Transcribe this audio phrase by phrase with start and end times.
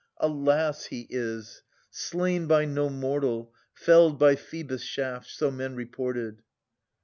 [0.17, 0.85] Alas!
[0.85, 6.41] he is, Slain by no mortal, felled by Phoebus' shaft: So men reported.